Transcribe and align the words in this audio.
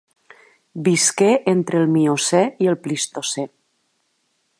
Visqué 0.87 1.27
entre 1.53 1.81
el 1.81 1.85
Miocè 1.97 2.41
i 2.67 2.71
el 2.73 2.79
Plistocè. 2.87 3.45